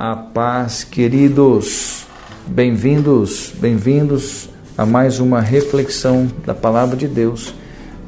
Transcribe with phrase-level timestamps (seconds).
[0.00, 2.06] A paz, queridos.
[2.46, 7.52] Bem-vindos, bem-vindos a mais uma reflexão da palavra de Deus.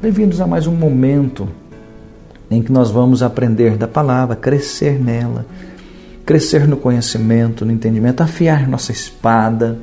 [0.01, 1.49] Bem-vindos a mais um momento
[2.49, 5.45] em que nós vamos aprender da palavra, crescer nela,
[6.25, 9.77] crescer no conhecimento, no entendimento, afiar nossa espada,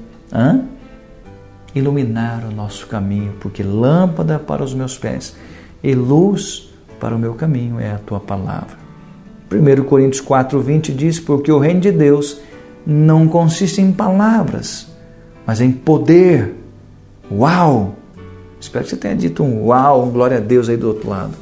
[1.74, 5.36] iluminar o nosso caminho, porque lâmpada para os meus pés
[5.82, 8.87] e luz para o meu caminho é a tua palavra.
[9.50, 12.40] 1 Coríntios 4,20 diz: Porque o reino de Deus
[12.86, 14.86] não consiste em palavras,
[15.46, 16.54] mas em poder.
[17.30, 17.94] Uau!
[18.60, 21.34] Espero que você tenha dito um uau, glória a Deus aí do outro lado.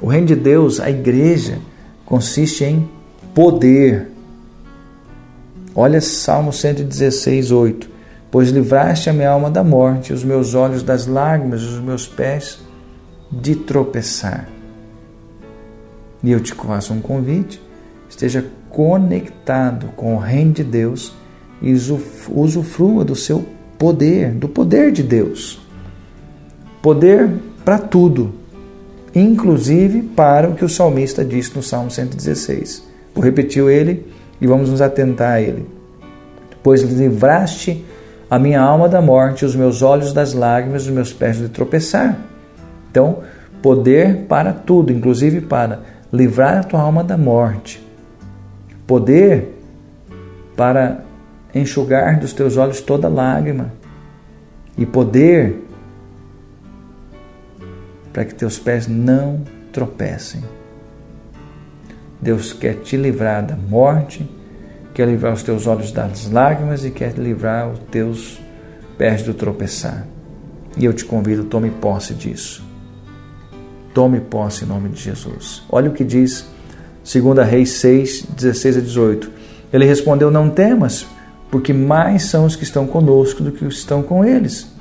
[0.00, 1.58] O reino de Deus, a igreja,
[2.04, 2.88] consiste em
[3.34, 4.10] poder.
[5.74, 7.90] Olha Salmo 116, 8.
[8.30, 12.58] Pois livraste a minha alma da morte, os meus olhos das lágrimas, os meus pés
[13.30, 14.53] de tropeçar.
[16.24, 17.60] E eu te faço um convite:
[18.08, 21.14] esteja conectado com o Reino de Deus
[21.60, 23.44] e usufrua do seu
[23.78, 25.60] poder, do poder de Deus.
[26.82, 27.30] Poder
[27.64, 28.34] para tudo,
[29.14, 32.82] inclusive para o que o salmista disse no Salmo 116.
[33.14, 34.06] Vou repetir ele
[34.40, 35.66] e vamos nos atentar a ele.
[36.62, 37.84] Pois livraste
[38.30, 42.18] a minha alma da morte, os meus olhos das lágrimas, os meus pés de tropeçar.
[42.90, 43.18] Então,
[43.62, 47.84] poder para tudo, inclusive para livrar a tua alma da morte,
[48.86, 49.52] poder
[50.56, 51.02] para
[51.52, 53.72] enxugar dos teus olhos toda lágrima
[54.78, 55.60] e poder
[58.12, 59.42] para que teus pés não
[59.72, 60.44] tropecem.
[62.20, 64.28] Deus quer te livrar da morte,
[64.94, 68.40] quer livrar os teus olhos das lágrimas e quer livrar os teus
[68.96, 70.06] pés do tropeçar.
[70.76, 72.73] E eu te convido, tome posse disso.
[73.94, 75.62] Tome posse em nome de Jesus.
[75.70, 76.44] Olha o que diz
[77.04, 79.30] 2 Reis 6, 16 a 18.
[79.72, 81.06] Ele respondeu: Não temas,
[81.48, 84.74] porque mais são os que estão conosco do que os que estão com eles.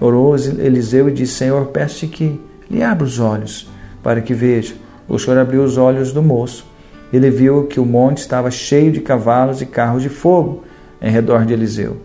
[0.00, 2.40] Orou Eliseu e disse: Senhor, peço-te que
[2.70, 3.68] lhe abra os olhos,
[4.00, 4.74] para que veja.
[5.08, 6.64] O Senhor abriu os olhos do moço.
[7.12, 10.62] Ele viu que o monte estava cheio de cavalos e carros de fogo
[11.02, 11.96] em redor de Eliseu.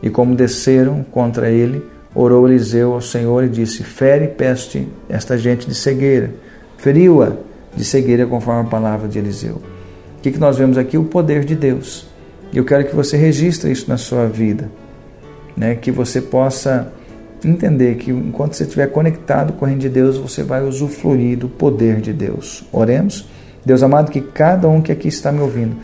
[0.00, 5.66] E como desceram contra ele, Orou Eliseu ao Senhor e disse: Fere peste esta gente
[5.66, 6.30] de cegueira.
[6.78, 7.32] Feriu-a
[7.76, 9.56] de cegueira conforme a palavra de Eliseu.
[10.18, 10.96] O que, que nós vemos aqui?
[10.96, 12.06] O poder de Deus.
[12.52, 14.70] E eu quero que você registre isso na sua vida.
[15.56, 15.74] Né?
[15.74, 16.92] Que você possa
[17.44, 21.48] entender que enquanto você estiver conectado com o reino de Deus, você vai usufruir do
[21.48, 22.64] poder de Deus.
[22.72, 23.26] Oremos.
[23.64, 25.76] Deus amado, que cada um que aqui está me ouvindo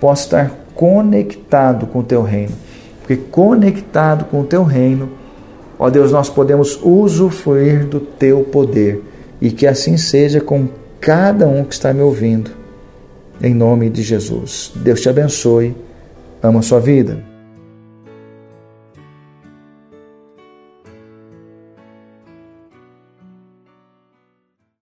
[0.00, 2.54] possa estar conectado com o teu reino.
[3.00, 5.10] Porque conectado com o teu reino,
[5.78, 9.02] Ó Deus, nós podemos usufruir do teu poder
[9.40, 10.68] e que assim seja com
[11.00, 12.50] cada um que está me ouvindo.
[13.40, 14.72] Em nome de Jesus.
[14.74, 15.76] Deus te abençoe.
[16.42, 17.27] Amo a sua vida.